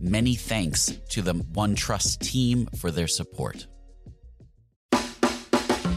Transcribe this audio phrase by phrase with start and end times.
[0.00, 3.66] Many thanks to the OneTrust team for their support.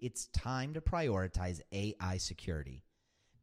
[0.00, 2.84] it's time to prioritize AI security.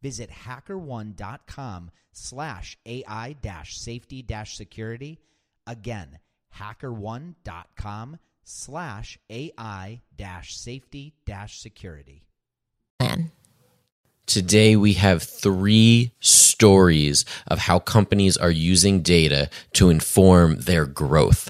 [0.02, 3.36] Visit hackerone.com slash AI
[3.78, 5.20] safety security.
[5.66, 6.20] Again,
[6.58, 10.02] hackerone.com slash AI
[10.54, 11.14] safety
[11.48, 12.24] security.
[13.00, 13.32] plan.
[14.26, 21.50] Today, we have three stories of how companies are using data to inform their growth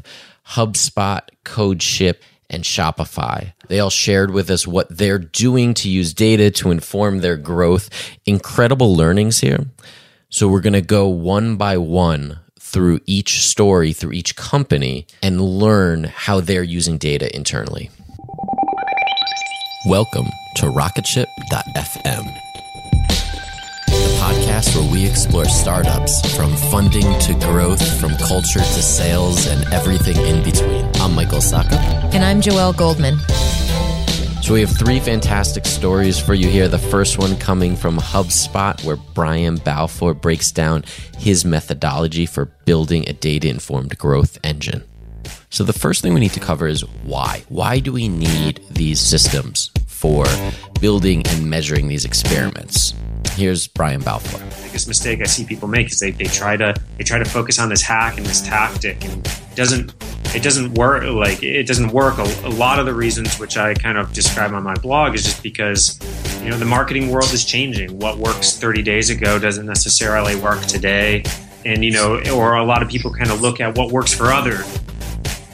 [0.49, 2.17] HubSpot, CodeShip,
[2.49, 3.53] and Shopify.
[3.67, 7.89] They all shared with us what they're doing to use data to inform their growth.
[8.25, 9.65] Incredible learnings here.
[10.29, 15.39] So, we're going to go one by one through each story, through each company, and
[15.39, 17.89] learn how they're using data internally.
[19.87, 20.25] Welcome
[20.57, 22.46] to Rocketship.fm
[24.17, 30.17] podcast where we explore startups from funding to growth, from culture to sales, and everything
[30.25, 30.89] in between.
[30.95, 31.77] I'm Michael Sacca.
[32.13, 33.17] And I'm Joelle Goldman.
[34.41, 36.67] So we have three fantastic stories for you here.
[36.67, 40.83] The first one coming from HubSpot, where Brian Balfour breaks down
[41.17, 44.83] his methodology for building a data informed growth engine.
[45.49, 47.43] So the first thing we need to cover is why.
[47.49, 50.25] Why do we need these systems for
[50.79, 52.93] building and measuring these experiments?
[53.37, 54.39] Here's Brian Balfour.
[54.39, 57.23] The biggest mistake I see people make is they, they try to they try to
[57.23, 59.93] focus on this hack and this tactic and it doesn't
[60.33, 62.17] it doesn't work like it doesn't work.
[62.17, 65.23] A, a lot of the reasons which I kind of describe on my blog is
[65.23, 65.99] just because
[66.43, 67.99] you know the marketing world is changing.
[67.99, 71.23] What works 30 days ago doesn't necessarily work today,
[71.63, 74.33] and you know, or a lot of people kind of look at what works for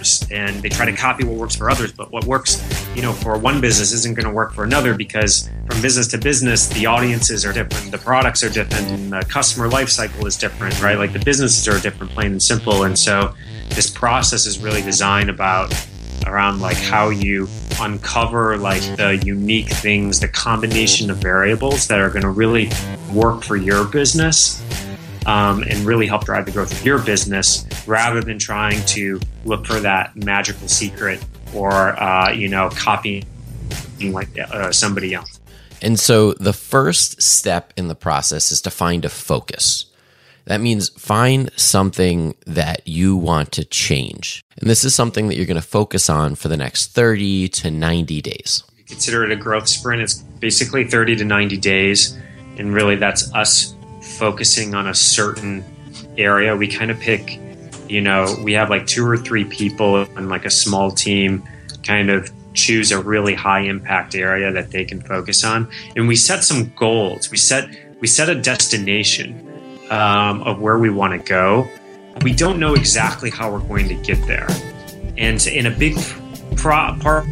[0.04, 2.62] others and they try to copy what works for others but what works
[2.96, 6.18] you know for one business isn't going to work for another because from business to
[6.18, 10.38] business the audiences are different the products are different and the customer life cycle is
[10.38, 10.98] different right?
[10.98, 13.34] Like the businesses are different plain and simple and so
[13.70, 15.74] this process is really designed about
[16.28, 17.48] around like how you
[17.82, 22.70] uncover like the unique things the combination of variables that are going to really
[23.12, 24.62] work for your business
[25.26, 29.66] um, and really help drive the growth of your business rather than trying to look
[29.66, 31.24] for that magical secret
[31.54, 31.72] or
[32.02, 33.26] uh, you know copying
[34.02, 35.40] like uh, somebody else
[35.82, 39.86] And so the first step in the process is to find a focus.
[40.46, 44.44] That means find something that you want to change.
[44.58, 47.72] And this is something that you're going to focus on for the next 30 to
[47.72, 48.64] 90 days.
[48.88, 50.02] Consider it a growth sprint.
[50.02, 52.18] It's basically 30 to 90 days.
[52.58, 53.74] And really, that's us
[54.18, 55.64] focusing on a certain
[56.18, 56.56] area.
[56.56, 57.40] We kind of pick,
[57.90, 61.44] you know, we have like two or three people and like a small team
[61.84, 65.70] kind of choose a really high impact area that they can focus on.
[65.96, 67.32] And we set some goals.
[67.32, 67.70] We set
[68.00, 69.50] we set a destination
[69.90, 71.68] um, of where we want to go.
[72.22, 74.48] We don't know exactly how we're going to get there.
[75.18, 75.96] And in a big
[76.56, 77.26] pro- part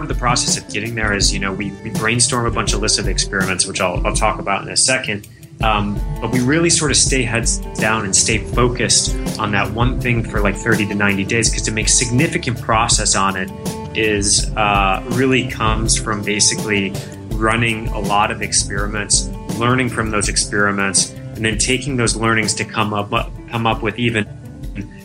[0.00, 2.80] of the process of getting there is, you know, we, we brainstorm a bunch of
[2.80, 5.28] lists of experiments, which I'll, I'll talk about in a second.
[5.62, 10.00] Um, but we really sort of stay heads down and stay focused on that one
[10.00, 13.50] thing for like 30 to 90 days because to make significant process on it
[13.96, 16.92] is uh, really comes from basically
[17.30, 19.28] running a lot of experiments,
[19.58, 23.10] learning from those experiments, and then taking those learnings to come up
[23.50, 24.26] come up with even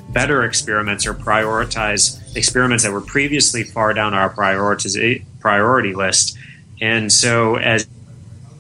[0.10, 4.98] better experiments or prioritize experiments that were previously far down our priorities
[5.40, 6.38] priority list.
[6.82, 7.88] And so as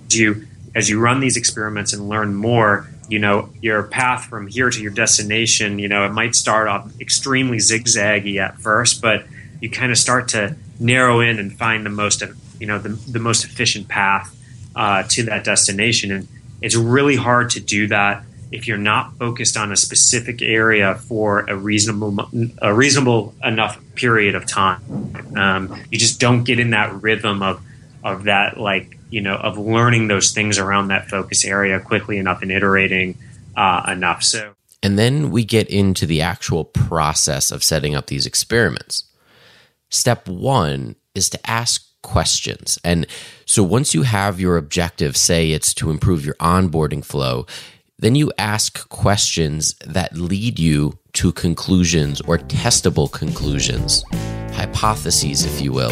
[0.09, 0.46] you
[0.77, 4.79] as you run these experiments and learn more, you know, your path from here to
[4.79, 9.25] your destination, you know, it might start off extremely zigzaggy at first, but
[9.59, 12.21] you kind of start to narrow in and find the most,
[12.59, 14.35] you know, the, the most efficient path
[14.75, 16.11] uh, to that destination.
[16.11, 16.27] And
[16.61, 21.39] it's really hard to do that if you're not focused on a specific area for
[21.39, 22.29] a reasonable
[22.61, 24.79] a reasonable enough period of time.
[25.35, 27.63] Um, you just don't get in that rhythm of
[28.03, 32.41] of that like you know of learning those things around that focus area quickly enough
[32.41, 33.17] and iterating
[33.55, 34.23] uh, enough.
[34.23, 34.53] So.
[34.83, 39.05] And then we get into the actual process of setting up these experiments.
[39.89, 42.77] Step one is to ask questions.
[42.83, 43.07] And
[43.45, 47.45] so once you have your objective, say it's to improve your onboarding flow,
[47.99, 54.03] then you ask questions that lead you to conclusions or testable conclusions,
[54.53, 55.91] hypotheses, if you will.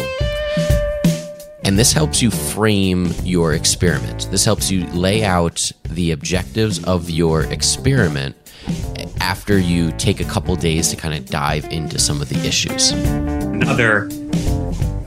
[1.66, 4.28] And this helps you frame your experiment.
[4.30, 8.36] This helps you lay out the objectives of your experiment
[9.20, 12.92] after you take a couple days to kind of dive into some of the issues.
[12.92, 14.08] Another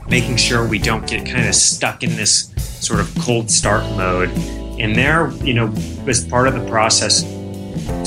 [0.06, 4.28] making sure we don't get kind of stuck in this sort of cold start mode.
[4.78, 5.72] And there, you know,
[6.06, 7.24] as part of the process,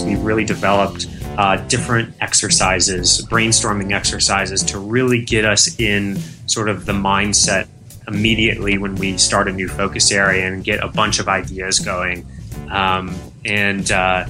[0.06, 1.08] we've really developed
[1.40, 7.68] uh, different exercises, brainstorming exercises to really get us in sort of the mindset
[8.08, 12.26] immediately when we start a new focus area and get a bunch of ideas going.
[12.70, 13.16] Um,
[13.46, 14.26] and uh,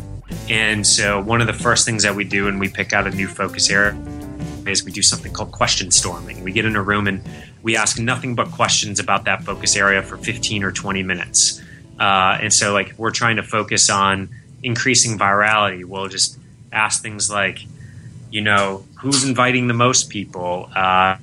[0.49, 3.11] and so one of the first things that we do when we pick out a
[3.11, 3.97] new focus area
[4.67, 6.43] is we do something called question storming.
[6.43, 7.21] We get in a room and
[7.61, 11.61] we ask nothing but questions about that focus area for 15 or 20 minutes.
[11.99, 14.29] Uh, and so, like, we're trying to focus on
[14.61, 15.85] increasing virality.
[15.85, 16.37] We'll just
[16.71, 17.65] ask things like,
[18.31, 20.69] you know, who's inviting the most people?
[20.75, 21.17] Uh,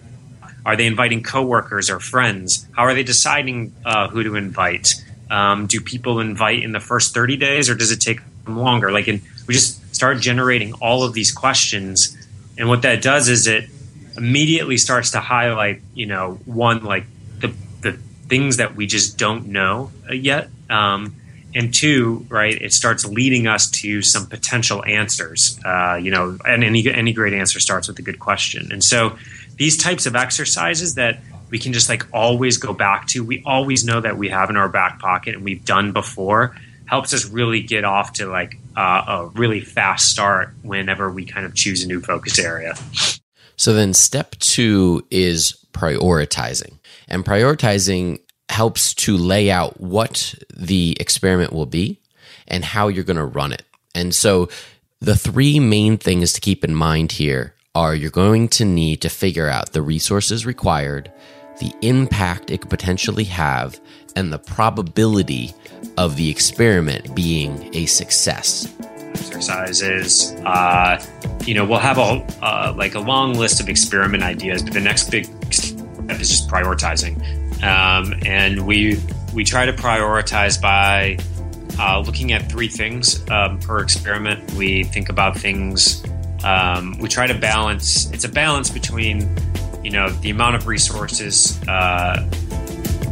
[0.64, 2.66] are they inviting coworkers or friends?
[2.76, 4.94] How are they deciding uh, who to invite?
[5.30, 8.90] Um, do people invite in the first 30 days or does it take longer?
[8.90, 12.16] Like, and we just start generating all of these questions.
[12.58, 13.68] And what that does is it
[14.16, 17.04] immediately starts to highlight, you know, one like
[17.38, 17.48] the
[17.80, 17.92] the
[18.28, 21.16] things that we just don't know yet, um,
[21.54, 25.58] and two, right, it starts leading us to some potential answers.
[25.64, 29.16] Uh, you know, and any any great answer starts with a good question, and so
[29.60, 33.84] these types of exercises that we can just like always go back to, we always
[33.84, 37.60] know that we have in our back pocket and we've done before, helps us really
[37.60, 41.86] get off to like uh, a really fast start whenever we kind of choose a
[41.86, 42.74] new focus area.
[43.56, 46.78] So then step two is prioritizing.
[47.06, 52.00] And prioritizing helps to lay out what the experiment will be
[52.48, 53.64] and how you're going to run it.
[53.94, 54.48] And so
[55.00, 59.08] the three main things to keep in mind here are you're going to need to
[59.08, 61.10] figure out the resources required,
[61.60, 63.80] the impact it could potentially have,
[64.16, 65.54] and the probability
[65.96, 68.72] of the experiment being a success
[69.14, 70.32] exercises.
[70.44, 71.02] Uh,
[71.44, 74.80] you know, we'll have a uh, like a long list of experiment ideas, but the
[74.80, 77.16] next big step is just prioritizing.
[77.62, 79.00] Um, and we
[79.34, 81.18] we try to prioritize by
[81.78, 84.52] uh, looking at three things um, per experiment.
[84.54, 86.02] We think about things.
[86.44, 88.10] Um, we try to balance.
[88.12, 89.28] It's a balance between
[89.82, 92.28] you know the amount of resources, uh,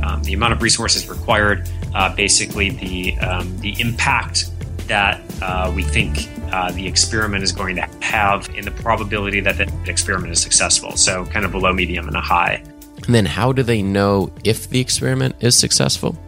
[0.02, 4.50] um, the amount of resources required, uh, basically the um, the impact
[4.88, 9.58] that uh, we think uh, the experiment is going to have in the probability that
[9.58, 10.96] the experiment is successful.
[10.96, 12.62] So, kind of a low, medium, and a high.
[13.04, 16.18] And then how do they know if the experiment is successful?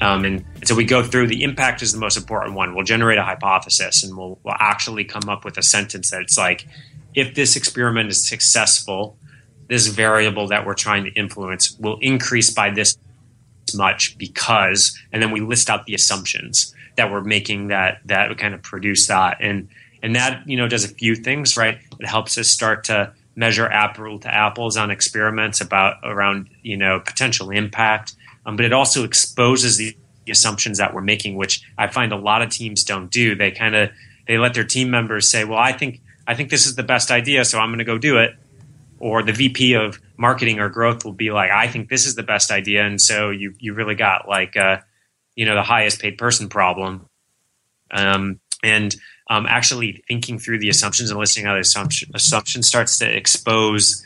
[0.00, 2.76] Um, and, and, so we go through the impact is the most important one.
[2.76, 6.38] We'll generate a hypothesis and we'll, we'll actually come up with a sentence that it's
[6.38, 6.64] like,
[7.12, 9.18] if this experiment is successful,
[9.66, 12.96] this variable that we're trying to influence will increase by this
[13.74, 18.38] much because, and then we list out the assumptions that we're making that that would
[18.38, 19.38] kind of produce that.
[19.40, 19.70] And
[20.04, 21.78] and that you know does a few things, right?
[21.98, 27.00] It helps us start to measure apple to apples on experiments about around you know
[27.00, 28.14] potential impact
[28.46, 29.96] um, but it also exposes the,
[30.30, 33.34] assumptions that we're making which i find a lot of teams don't do.
[33.34, 33.90] They kind of
[34.26, 37.10] they let their team members say well i think i think this is the best
[37.10, 38.34] idea so i'm going to go do it.
[38.98, 42.22] Or the vp of marketing or growth will be like i think this is the
[42.22, 44.78] best idea and so you you really got like uh,
[45.40, 47.06] you know the highest paid person problem.
[47.90, 48.94] Um, and
[49.30, 54.04] um, actually thinking through the assumptions and listing out the assumption, assumptions starts to expose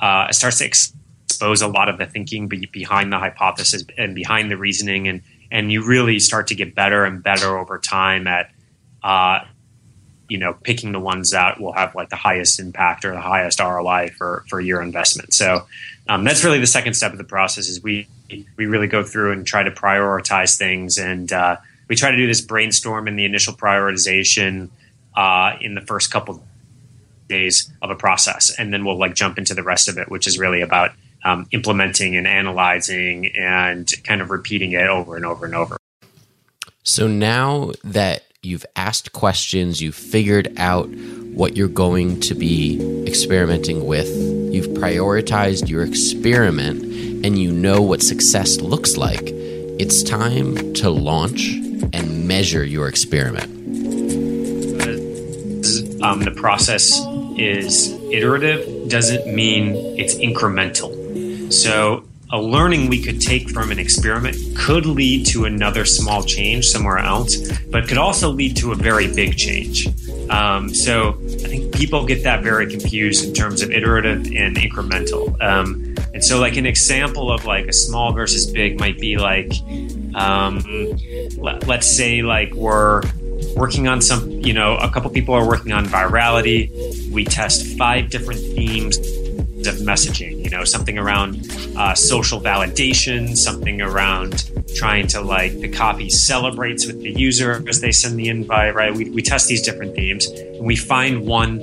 [0.00, 0.94] uh, starts to ex-
[1.26, 5.20] expose a lot of the thinking be- behind the hypothesis and behind the reasoning and
[5.50, 8.50] and you really start to get better and better over time at
[9.02, 9.40] uh,
[10.28, 13.60] you know picking the ones that will have like the highest impact or the highest
[13.60, 15.34] ROI for for your investment.
[15.34, 15.66] So
[16.08, 18.06] um, that's really the second step of the process is we
[18.56, 21.56] we really go through and try to prioritize things and uh,
[21.88, 24.70] we try to do this brainstorm in the initial prioritization
[25.16, 26.42] uh, in the first couple
[27.28, 30.26] days of a process, and then we'll like jump into the rest of it, which
[30.26, 30.92] is really about
[31.24, 35.76] um, implementing and analyzing and kind of repeating it over and over and over.
[36.82, 40.88] So now that you've asked questions, you've figured out
[41.34, 44.08] what you're going to be experimenting with,
[44.52, 46.82] you've prioritized your experiment,
[47.24, 51.50] and you know what success looks like, it's time to launch
[51.92, 53.60] and measure your experiment.
[56.02, 56.90] Um, the process
[57.36, 60.99] is iterative doesn't mean it's incremental.
[61.50, 66.66] So a learning we could take from an experiment could lead to another small change
[66.66, 67.36] somewhere else,
[67.70, 69.88] but could also lead to a very big change.
[70.30, 75.40] Um, so I think people get that very confused in terms of iterative and incremental.
[75.42, 79.52] Um, and so, like an example of like a small versus big might be like,
[80.14, 80.62] um,
[81.36, 83.02] let, let's say like we're
[83.56, 87.10] working on some, you know, a couple people are working on virality.
[87.10, 88.98] We test five different themes
[89.66, 95.68] of messaging, you know, something around uh, social validation, something around trying to like the
[95.68, 98.94] copy celebrates with the user as they send the invite, right?
[98.94, 101.58] We, we test these different themes and we find one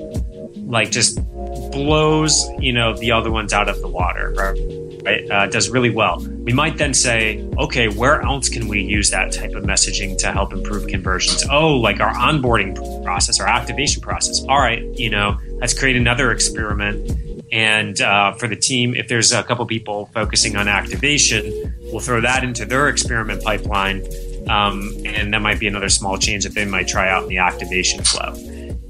[0.70, 1.24] like just
[1.72, 4.60] blows, you know, the other ones out of the water, right?
[5.04, 5.32] right?
[5.32, 6.20] Uh, does really well.
[6.20, 10.32] We might then say, okay, where else can we use that type of messaging to
[10.32, 11.46] help improve conversions?
[11.50, 14.44] Oh, like our onboarding process, our activation process.
[14.50, 17.37] All right, you know, let's create another experiment.
[17.52, 22.22] And uh, for the team, if there's a couple people focusing on activation, we'll throw
[22.22, 24.06] that into their experiment pipeline.
[24.50, 27.38] Um, and that might be another small change that they might try out in the
[27.38, 28.34] activation flow.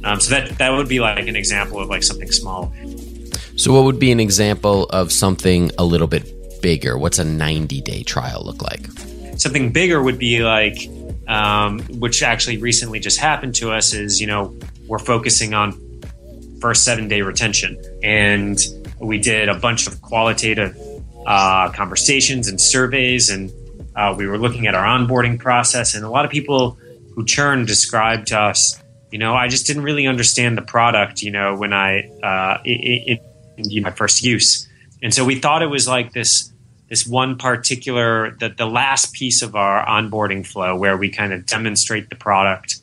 [0.04, 2.74] Um, so that that would be like an example of like something small.
[3.56, 6.98] So, what would be an example of something a little bit bigger?
[6.98, 8.86] What's a 90 day trial look like?
[9.38, 10.78] Something bigger would be like,
[11.28, 14.56] um, which actually recently just happened to us, is, you know,
[14.88, 15.72] we're focusing on
[16.60, 17.82] first seven day retention.
[18.04, 18.60] And
[19.00, 20.78] we did a bunch of qualitative
[21.26, 23.52] uh, conversations and surveys, and
[23.96, 25.96] uh, we were looking at our onboarding process.
[25.96, 26.78] And a lot of people
[27.16, 31.32] who churn described to us, you know, I just didn't really understand the product, you
[31.32, 33.20] know, when I, uh, you
[33.58, 34.68] know, my first use.
[35.02, 36.52] And so we thought it was like this
[36.90, 41.46] this one particular the, the last piece of our onboarding flow where we kind of
[41.46, 42.78] demonstrate the product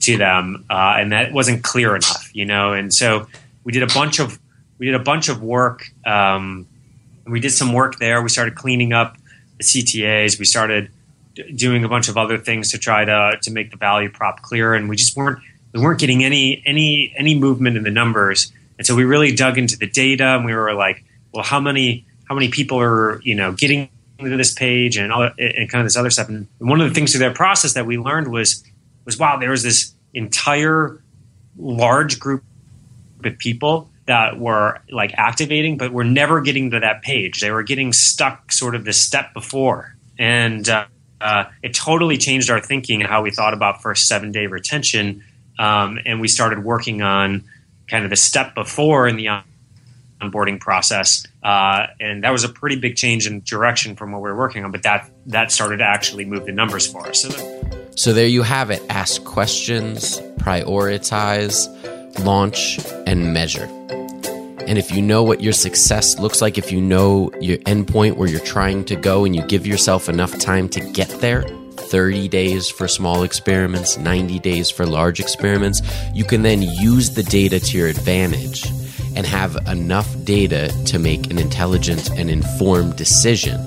[0.00, 2.72] to them, uh, and that wasn't clear enough, you know.
[2.72, 3.26] And so
[3.64, 4.38] we did a bunch of
[4.78, 5.86] we did a bunch of work.
[6.04, 6.66] Um,
[7.26, 8.22] we did some work there.
[8.22, 9.16] We started cleaning up
[9.58, 10.38] the CTAs.
[10.38, 10.90] We started
[11.34, 14.42] d- doing a bunch of other things to try to to make the value prop
[14.42, 15.38] clear, and we just weren't
[15.72, 18.52] we weren't getting any any any movement in the numbers.
[18.78, 22.06] And so we really dug into the data and we were like, well, how many
[22.24, 23.88] how many people are you know getting
[24.18, 26.28] to this page and all and kind of this other stuff.
[26.28, 28.64] And one of the things through that process that we learned was
[29.06, 31.02] was wow, there was this entire
[31.56, 32.44] large group
[33.24, 37.40] of people that were like activating, but were never getting to that page.
[37.40, 40.86] They were getting stuck sort of the step before, and uh,
[41.20, 45.24] uh, it totally changed our thinking and how we thought about first seven day retention.
[45.58, 47.44] Um, and we started working on
[47.88, 49.28] kind of the step before in the
[50.20, 54.30] onboarding process, uh, and that was a pretty big change in direction from what we
[54.30, 54.70] were working on.
[54.70, 57.22] But that that started to actually move the numbers for us.
[57.22, 61.66] So, so there you have it: ask questions, prioritize,
[62.24, 63.68] launch, and measure.
[64.66, 68.28] And if you know what your success looks like, if you know your endpoint where
[68.28, 71.44] you're trying to go and you give yourself enough time to get there,
[71.76, 75.80] 30 days for small experiments, 90 days for large experiments,
[76.12, 78.66] you can then use the data to your advantage
[79.14, 83.60] and have enough data to make an intelligent and informed decision.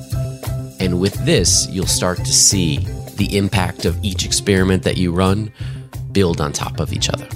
[0.81, 2.85] And with this, you'll start to see
[3.19, 5.51] the impact of each experiment that you run
[6.11, 7.27] build on top of each other.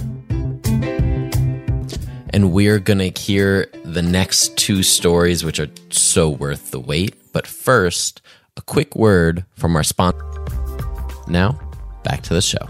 [2.30, 7.14] And we're going to hear the next two stories, which are so worth the wait.
[7.32, 8.20] But first,
[8.56, 10.24] a quick word from our sponsor.
[11.28, 11.60] Now,
[12.02, 12.66] back to the show.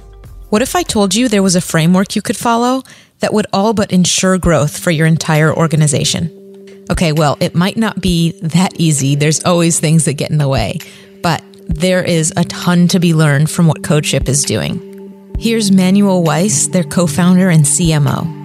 [0.50, 2.82] What if I told you there was a framework you could follow
[3.20, 6.30] that would all but ensure growth for your entire organization?
[6.90, 9.14] Okay, well, it might not be that easy.
[9.14, 10.78] There's always things that get in the way,
[11.66, 14.90] there is a ton to be learned from what CodeShip is doing.
[15.38, 18.44] Here's Manuel Weiss, their co founder and CMO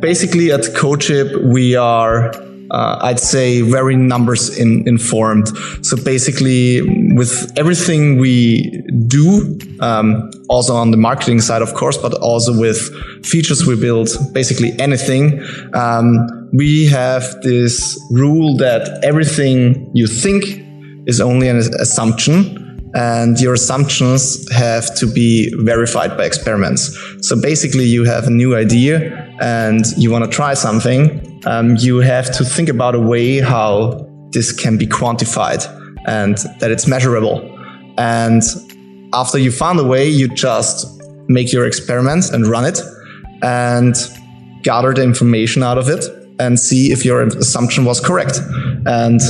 [0.00, 2.30] basically at CodeShip, we are,
[2.70, 5.48] uh, I'd say, very numbers in, informed.
[5.82, 6.82] So basically,
[7.14, 12.78] with everything we do, um, also on the marketing side, of course, but also with
[13.24, 15.42] features we build, basically anything,
[15.74, 20.65] um, we have this rule that everything you think
[21.06, 26.96] is only an assumption and your assumptions have to be verified by experiments.
[27.20, 31.98] So basically, you have a new idea and you want to try something, um, you
[31.98, 35.62] have to think about a way how this can be quantified
[36.06, 37.40] and that it's measurable.
[37.98, 38.42] And
[39.12, 40.86] after you found a way, you just
[41.28, 42.80] make your experiment and run it
[43.42, 43.94] and
[44.62, 46.04] gather the information out of it
[46.38, 48.40] and see if your assumption was correct.
[48.86, 49.20] And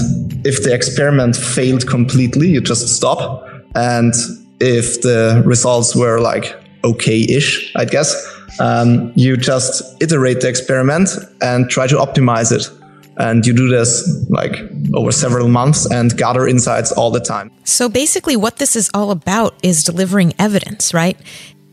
[0.46, 3.44] if the experiment failed completely, you just stop.
[3.74, 4.14] And
[4.60, 8.14] if the results were like okay ish, I guess,
[8.60, 11.10] um, you just iterate the experiment
[11.42, 12.70] and try to optimize it.
[13.18, 14.54] And you do this like
[14.94, 17.50] over several months and gather insights all the time.
[17.64, 21.18] So basically, what this is all about is delivering evidence, right?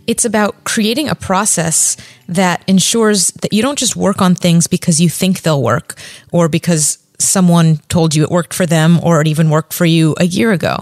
[0.08, 1.96] It's about creating a process
[2.28, 5.96] that ensures that you don't just work on things because you think they'll work
[6.32, 10.16] or because someone told you it worked for them or it even worked for you
[10.20, 10.80] a year ago.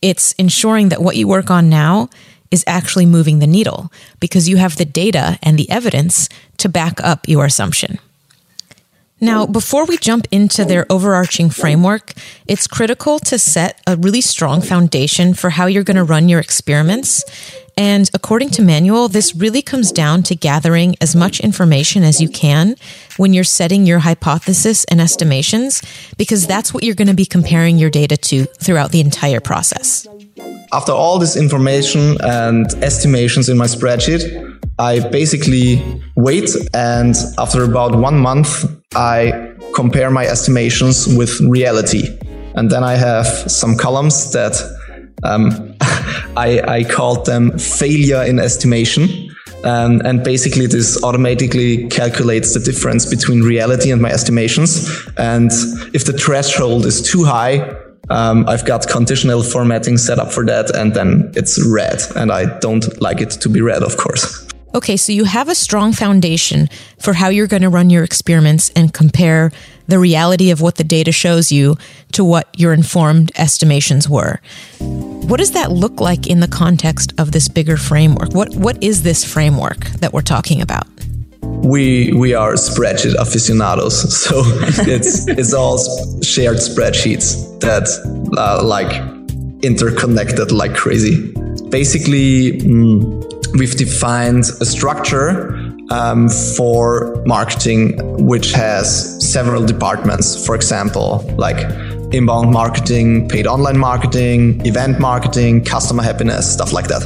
[0.00, 2.08] It's ensuring that what you work on now
[2.50, 6.28] is actually moving the needle because you have the data and the evidence
[6.58, 7.98] to back up your assumption.
[9.20, 12.12] Now, before we jump into their overarching framework,
[12.46, 16.38] it's critical to set a really strong foundation for how you're going to run your
[16.38, 17.24] experiments.
[17.76, 22.28] And according to Manuel, this really comes down to gathering as much information as you
[22.28, 22.76] can
[23.16, 25.82] when you're setting your hypothesis and estimations,
[26.16, 30.06] because that's what you're going to be comparing your data to throughout the entire process.
[30.72, 35.82] After all this information and estimations in my spreadsheet, I basically
[36.14, 42.18] wait and after about one month, I compare my estimations with reality.
[42.54, 44.54] And then I have some columns that
[45.24, 45.74] um,
[46.36, 49.08] I, I called them failure in estimation.
[49.64, 54.88] Um, and basically, this automatically calculates the difference between reality and my estimations.
[55.16, 55.50] And
[55.92, 57.74] if the threshold is too high,
[58.10, 62.00] um, I've got conditional formatting set up for that, and then it's red.
[62.16, 64.46] And I don't like it to be red, of course.
[64.74, 66.68] Okay, so you have a strong foundation
[66.98, 69.50] for how you're going to run your experiments and compare
[69.86, 71.76] the reality of what the data shows you
[72.12, 74.40] to what your informed estimations were.
[74.78, 78.34] What does that look like in the context of this bigger framework?
[78.34, 80.86] What what is this framework that we're talking about?
[81.42, 84.42] We we are spreadsheet aficionados so
[84.86, 85.78] it's it's all
[86.22, 87.86] shared spreadsheets that
[88.38, 89.02] are like
[89.62, 91.32] interconnected like crazy
[91.68, 95.54] basically mm, we've defined a structure
[95.90, 97.96] um, for marketing
[98.26, 98.86] which has
[99.32, 101.58] several departments for example like
[102.12, 107.02] inbound marketing, paid online marketing, event marketing, customer happiness, stuff like that.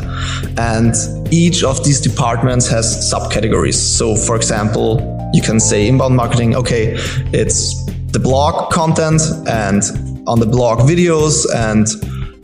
[0.59, 0.95] And
[1.33, 3.75] each of these departments has subcategories.
[3.75, 5.01] So, for example,
[5.33, 6.95] you can say inbound marketing, okay,
[7.33, 9.83] it's the blog content and
[10.29, 11.89] on the blog videos and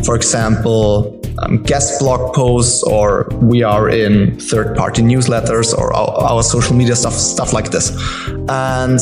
[0.05, 6.09] for example, um, guest blog posts, or we are in third party newsletters or our,
[6.09, 7.91] our social media stuff, stuff like this.
[8.49, 9.01] And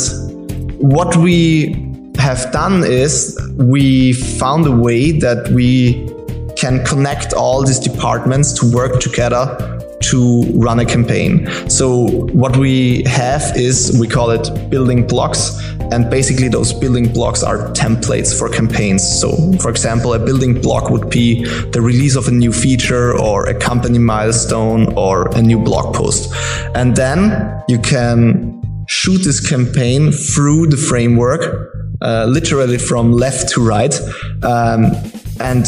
[0.79, 6.09] what we have done is we found a way that we
[6.57, 11.49] can connect all these departments to work together to run a campaign.
[11.69, 15.59] So what we have is we call it building blocks
[15.93, 19.03] and basically those building blocks are templates for campaigns.
[19.03, 23.47] So for example, a building block would be the release of a new feature or
[23.47, 26.33] a company milestone or a new blog post.
[26.75, 33.65] And then you can shoot this campaign through the framework, uh, literally from left to
[33.65, 33.95] right.
[34.43, 34.93] Um,
[35.41, 35.67] and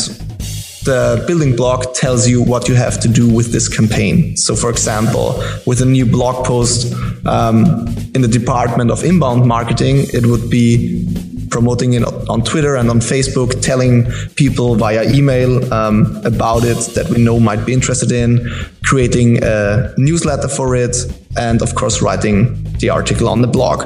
[0.88, 4.36] the building block tells you what you have to do with this campaign.
[4.38, 5.26] So, for example,
[5.66, 6.94] with a new blog post
[7.26, 7.64] um,
[8.14, 11.04] in the department of inbound marketing, it would be
[11.50, 17.06] promoting it on Twitter and on Facebook, telling people via email um, about it that
[17.10, 18.48] we know might be interested in,
[18.82, 20.96] creating a newsletter for it,
[21.36, 22.36] and of course, writing
[22.80, 23.78] the article on the blog.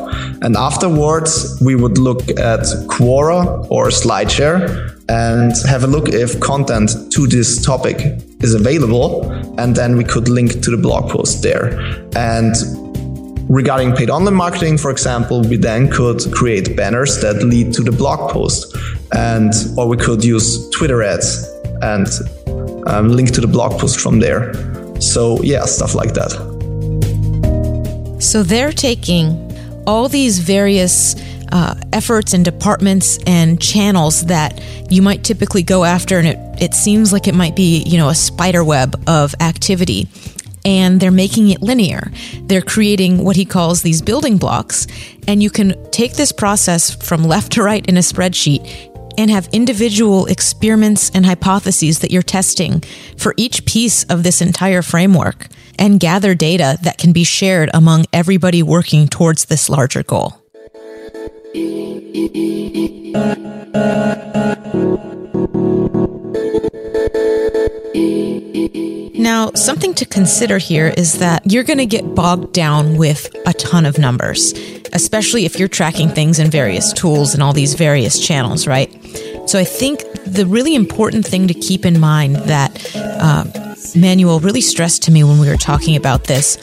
[0.43, 2.63] And afterwards, we would look at
[2.95, 9.31] Quora or SlideShare and have a look if content to this topic is available.
[9.59, 11.79] And then we could link to the blog post there.
[12.17, 12.55] And
[13.49, 17.93] regarding paid online marketing, for example, we then could create banners that lead to the
[17.93, 18.77] blog post,
[19.13, 21.47] and or we could use Twitter ads
[21.83, 22.07] and
[22.87, 24.53] um, link to the blog post from there.
[25.01, 26.31] So yeah, stuff like that.
[28.21, 29.51] So they're taking
[29.87, 31.17] all these various
[31.53, 34.61] uh, efforts and departments and channels that
[34.91, 38.09] you might typically go after, and it, it seems like it might be, you know,
[38.09, 40.09] a spider web of activity
[40.65, 42.13] and they're making it linear.
[42.43, 44.87] They're creating what he calls these building blocks.
[45.27, 49.49] And you can take this process from left to right in a spreadsheet and have
[49.53, 52.81] individual experiments and hypotheses that you're testing
[53.19, 58.07] for each piece of this entire framework and gather data that can be shared among
[58.13, 60.42] everybody working towards this larger goal.
[69.15, 73.53] Now, something to consider here is that you're going to get bogged down with a
[73.53, 74.53] ton of numbers,
[74.95, 78.91] especially if you're tracking things in various tools and all these various channels, right?
[79.47, 83.45] So I think the really important thing to keep in mind that uh,
[83.95, 86.57] Manuel really stressed to me when we were talking about this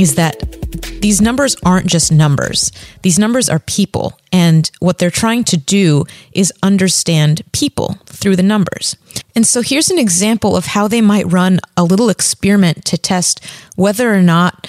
[0.00, 0.59] is that
[1.00, 2.70] these numbers aren't just numbers.
[3.02, 4.18] These numbers are people.
[4.32, 8.96] And what they're trying to do is understand people through the numbers.
[9.34, 13.44] And so here's an example of how they might run a little experiment to test
[13.76, 14.68] whether or not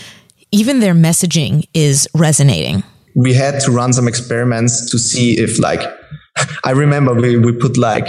[0.52, 2.84] even their messaging is resonating.
[3.16, 5.82] We had to run some experiments to see if, like,
[6.64, 8.08] I remember we, we put like,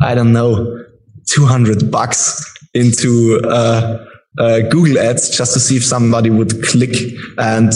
[0.00, 0.84] I don't know,
[1.28, 2.42] 200 bucks
[2.74, 4.04] into uh,
[4.38, 6.94] uh, Google Ads just to see if somebody would click.
[7.38, 7.72] And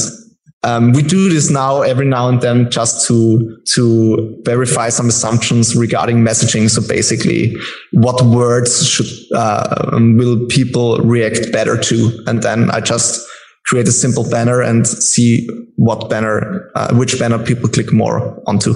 [0.62, 5.76] um, we do this now every now and then just to to verify some assumptions
[5.76, 6.70] regarding messaging.
[6.70, 7.54] So basically,
[7.92, 12.24] what words should uh, will people react better to?
[12.26, 13.26] And then I just
[13.66, 18.74] create a simple banner and see what banner, uh, which banner people click more onto.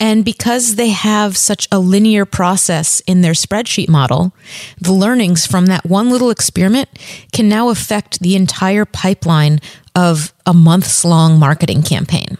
[0.00, 4.32] And because they have such a linear process in their spreadsheet model,
[4.80, 6.88] the learnings from that one little experiment
[7.32, 9.58] can now affect the entire pipeline
[9.96, 12.38] of a months long marketing campaign.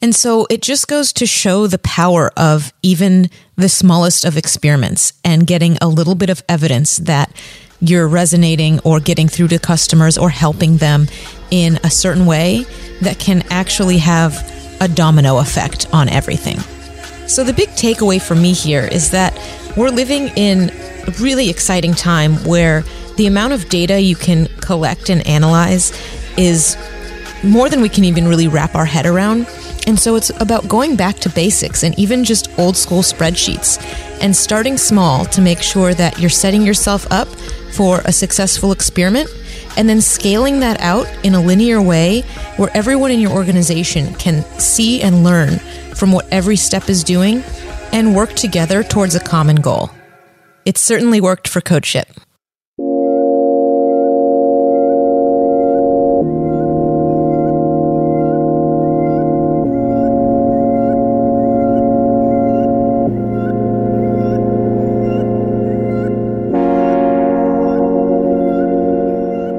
[0.00, 5.12] And so it just goes to show the power of even the smallest of experiments
[5.24, 7.32] and getting a little bit of evidence that
[7.80, 11.06] you're resonating or getting through to customers or helping them
[11.50, 12.64] in a certain way
[13.02, 14.34] that can actually have
[14.80, 16.58] a domino effect on everything.
[17.28, 19.38] So, the big takeaway for me here is that
[19.76, 20.70] we're living in
[21.06, 22.84] a really exciting time where
[23.16, 25.92] the amount of data you can collect and analyze
[26.38, 26.78] is
[27.44, 29.46] more than we can even really wrap our head around.
[29.86, 33.78] And so it's about going back to basics and even just old school spreadsheets
[34.22, 37.28] and starting small to make sure that you're setting yourself up
[37.72, 39.28] for a successful experiment
[39.76, 42.22] and then scaling that out in a linear way
[42.56, 45.60] where everyone in your organization can see and learn
[45.98, 47.42] from what every step is doing
[47.92, 49.90] and work together towards a common goal.
[50.64, 52.06] It certainly worked for CodeShip.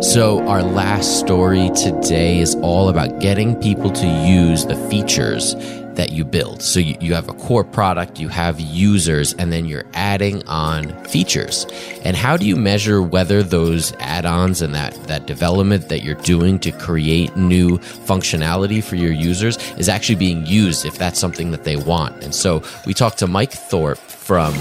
[0.02, 5.54] So, our last story today is all about getting people to use the features
[6.00, 6.64] that you build.
[6.64, 10.94] So, you, you have a core product, you have users, and then you're adding on
[11.04, 11.66] features.
[12.06, 16.16] And how do you measure whether those add ons and that, that development that you're
[16.16, 21.52] doing to create new functionality for your users is actually being used if that's something
[21.52, 22.24] that they want?
[22.24, 24.54] And so, we talked to Mike Thorpe from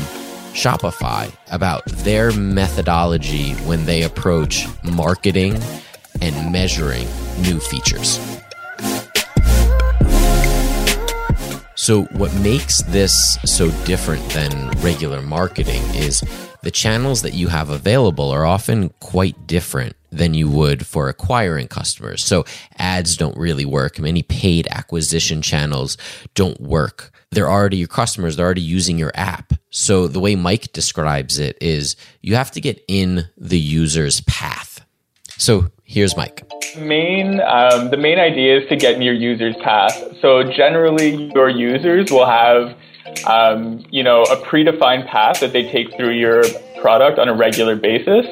[0.54, 5.56] Shopify about their methodology when they approach marketing
[6.20, 7.06] and measuring
[7.42, 8.37] new features.
[11.88, 16.22] So, what makes this so different than regular marketing is
[16.62, 21.68] the channels that you have available are often quite different than you would for acquiring
[21.68, 22.22] customers.
[22.22, 22.44] So,
[22.76, 23.98] ads don't really work.
[23.98, 25.96] Many paid acquisition channels
[26.34, 27.10] don't work.
[27.30, 29.54] They're already your customers, they're already using your app.
[29.70, 34.84] So, the way Mike describes it is you have to get in the user's path.
[35.38, 39.96] So, here's Mike main um, the main idea is to get your user's path.
[40.20, 42.76] So generally, your users will have
[43.26, 46.44] um, you know a predefined path that they take through your
[46.80, 48.26] product on a regular basis.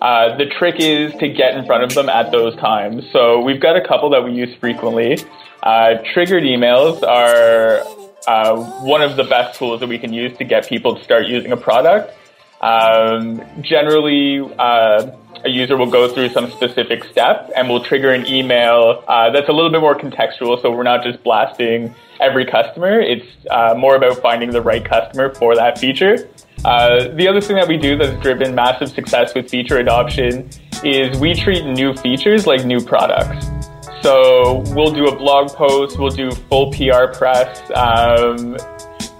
[0.00, 3.04] Uh, the trick is to get in front of them at those times.
[3.12, 5.18] So we've got a couple that we use frequently.
[5.62, 7.80] Uh, triggered emails are
[8.28, 11.26] uh, one of the best tools that we can use to get people to start
[11.26, 12.14] using a product.
[12.60, 15.10] Um, generally, uh,
[15.44, 19.48] a user will go through some specific step and will trigger an email uh, that's
[19.48, 20.60] a little bit more contextual.
[20.60, 23.00] So we're not just blasting every customer.
[23.00, 26.28] It's uh, more about finding the right customer for that feature.
[26.64, 30.48] Uh, the other thing that we do that's driven massive success with feature adoption
[30.82, 33.46] is we treat new features like new products.
[34.02, 38.56] So we'll do a blog post, we'll do full PR press, um,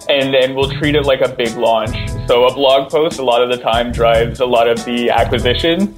[0.09, 1.96] and and we'll treat it like a big launch.
[2.29, 5.95] So a blog post a lot of the time drives a lot of the acquisition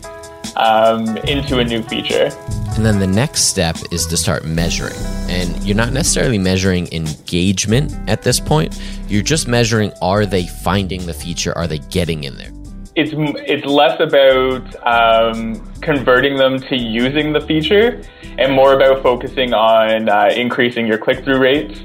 [0.54, 2.30] um, into a new feature.
[2.76, 4.94] And then the next step is to start measuring.
[5.28, 8.80] And you're not necessarily measuring engagement at this point.
[9.08, 11.52] You're just measuring are they finding the feature?
[11.58, 12.52] Are they getting in there?
[12.94, 18.04] It's, it's less about um, converting them to using the feature
[18.38, 21.80] and more about focusing on uh, increasing your click through rates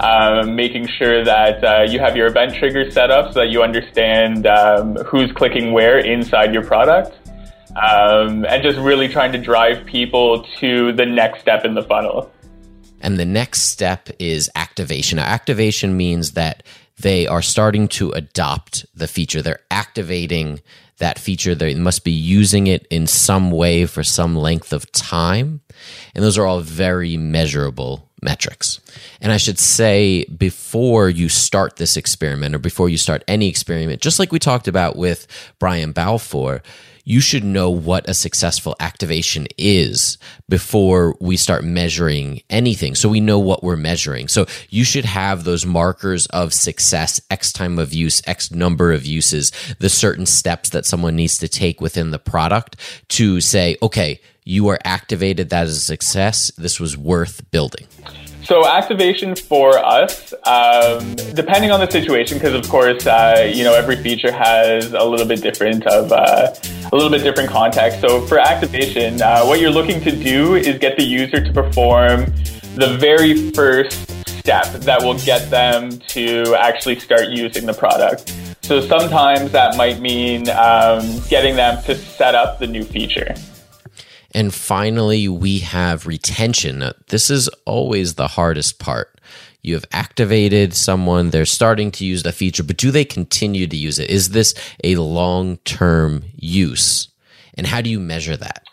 [0.00, 3.62] um, making sure that uh, you have your event triggers set up so that you
[3.62, 7.16] understand um, who's clicking where inside your product.
[7.76, 12.30] Um, and just really trying to drive people to the next step in the funnel.
[13.00, 15.16] And the next step is activation.
[15.16, 16.62] Now, activation means that
[17.00, 19.42] they are starting to adopt the feature.
[19.42, 20.60] They're activating
[20.98, 21.54] that feature.
[21.54, 25.60] They must be using it in some way for some length of time.
[26.14, 28.80] And those are all very measurable metrics.
[29.20, 34.00] And I should say, before you start this experiment or before you start any experiment,
[34.00, 35.26] just like we talked about with
[35.58, 36.62] Brian Balfour,
[37.04, 40.16] you should know what a successful activation is
[40.48, 42.94] before we start measuring anything.
[42.94, 44.28] So we know what we're measuring.
[44.28, 49.04] So you should have those markers of success, X time of use, X number of
[49.04, 52.76] uses, the certain steps that someone needs to take within the product
[53.10, 55.50] to say, okay, you are activated.
[55.50, 56.50] That is a success.
[56.56, 57.86] This was worth building.
[58.44, 63.72] So activation for us, um, depending on the situation, because of course, uh, you know,
[63.74, 66.54] every feature has a little bit different of uh,
[66.92, 68.02] a little bit different context.
[68.02, 72.26] So for activation, uh, what you're looking to do is get the user to perform
[72.74, 78.30] the very first step that will get them to actually start using the product.
[78.60, 83.34] So sometimes that might mean um, getting them to set up the new feature.
[84.34, 86.82] And finally, we have retention.
[87.08, 89.20] This is always the hardest part.
[89.62, 93.76] You have activated someone, they're starting to use the feature, but do they continue to
[93.76, 94.10] use it?
[94.10, 97.08] Is this a long term use?
[97.54, 98.64] And how do you measure that?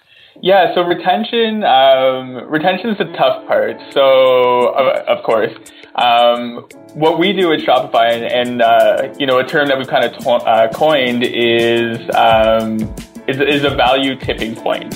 [0.42, 3.78] Yeah, so retention, um, retention is the tough part.
[3.92, 5.54] So, of, course,
[5.96, 9.88] um, what we do at Shopify, and, and uh, you know, a term that we've
[9.88, 12.80] kind of to- uh, coined is, um,
[13.28, 14.94] is is a value tipping point.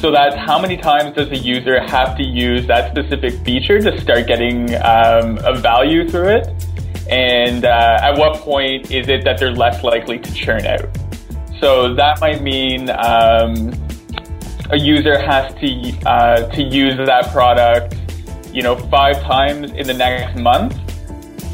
[0.00, 4.00] So that's how many times does a user have to use that specific feature to
[4.00, 6.48] start getting um, a value through it?
[7.10, 10.88] And uh, at what point is it that they're less likely to churn out?
[11.60, 13.74] So that might mean um,
[14.70, 17.94] a user has to uh, to use that product,
[18.54, 20.80] you know, five times in the next month,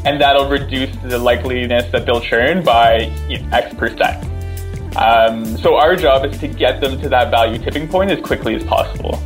[0.05, 4.36] and that'll reduce the likeliness that they'll churn by you know, X percent.
[4.97, 8.55] Um, so our job is to get them to that value tipping point as quickly
[8.55, 9.21] as possible.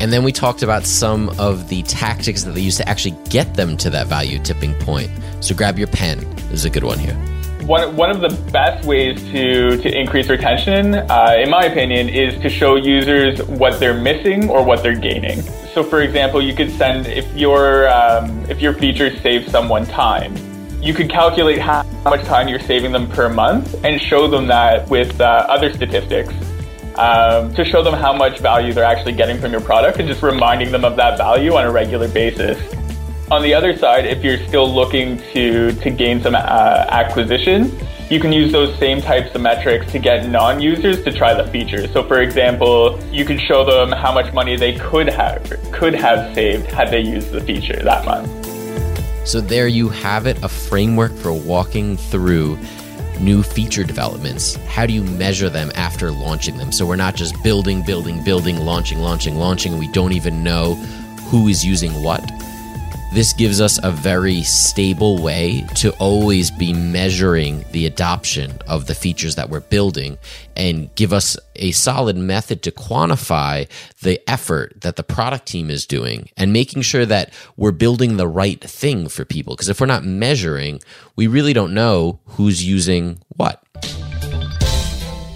[0.00, 3.54] And then we talked about some of the tactics that they use to actually get
[3.54, 5.10] them to that value tipping point.
[5.40, 6.20] So grab your pen.
[6.48, 7.14] This is a good one here.
[7.66, 12.40] One, one of the best ways to, to increase retention, uh, in my opinion, is
[12.42, 15.42] to show users what they're missing or what they're gaining.
[15.74, 20.36] So, for example, you could send if your um, if your feature saves someone time,
[20.86, 24.88] you could calculate how much time you're saving them per month and show them that
[24.88, 26.32] with uh, other statistics
[26.94, 30.22] um, to show them how much value they're actually getting from your product and just
[30.22, 32.56] reminding them of that value on a regular basis.
[33.32, 37.76] On the other side, if you're still looking to, to gain some uh, acquisition,
[38.08, 41.88] you can use those same types of metrics to get non-users to try the feature.
[41.88, 46.32] So for example, you can show them how much money they could have could have
[46.32, 48.45] saved had they used the feature that month.
[49.26, 52.58] So, there you have it a framework for walking through
[53.18, 54.54] new feature developments.
[54.66, 56.70] How do you measure them after launching them?
[56.70, 60.76] So, we're not just building, building, building, launching, launching, launching, and we don't even know
[61.28, 62.24] who is using what.
[63.12, 68.94] This gives us a very stable way to always be measuring the adoption of the
[68.94, 70.18] features that we're building
[70.54, 73.70] and give us a solid method to quantify
[74.02, 78.28] the effort that the product team is doing and making sure that we're building the
[78.28, 79.54] right thing for people.
[79.54, 80.80] Because if we're not measuring,
[81.14, 83.62] we really don't know who's using what.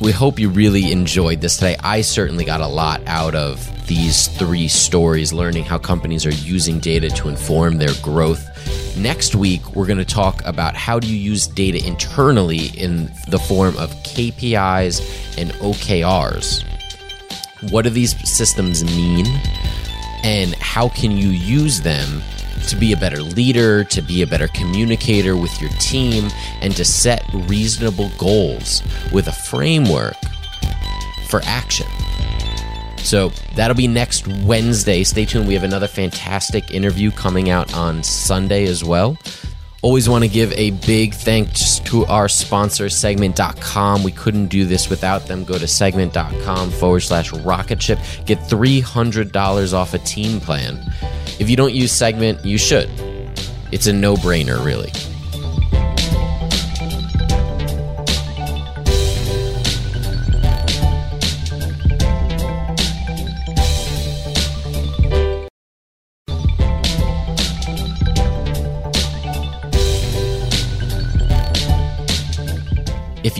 [0.01, 1.77] We hope you really enjoyed this today.
[1.79, 6.79] I certainly got a lot out of these three stories, learning how companies are using
[6.79, 8.47] data to inform their growth.
[8.97, 13.39] Next week, we're going to talk about how do you use data internally in the
[13.39, 16.65] form of KPIs and OKRs.
[17.71, 19.27] What do these systems mean?
[20.25, 22.23] And how can you use them
[22.69, 26.29] to be a better leader, to be a better communicator with your team,
[26.61, 30.15] and to set reasonable goals with a framework
[31.29, 31.87] for action.
[32.99, 35.05] So that'll be next Wednesday.
[35.05, 35.49] Stay tuned.
[35.49, 39.17] We have another fantastic interview coming out on Sunday as well.
[39.83, 44.03] Always want to give a big thanks to our sponsor, segment.com.
[44.03, 45.43] We couldn't do this without them.
[45.45, 47.99] Go to segment.com forward slash rocket ship.
[48.27, 50.79] Get $300 off a team plan.
[51.41, 52.91] If you don't use Segment, you should.
[53.73, 54.93] It's a no brainer, really.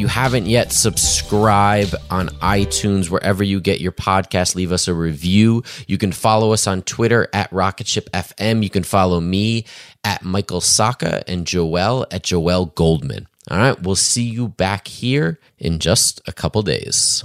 [0.01, 4.55] You haven't yet, subscribe on iTunes, wherever you get your podcast.
[4.55, 5.63] Leave us a review.
[5.87, 8.63] You can follow us on Twitter at Rocketship FM.
[8.63, 9.67] You can follow me
[10.03, 13.29] at Michael Sacca and Joel at Joel Goldman.
[13.51, 17.23] All right, we'll see you back here in just a couple days.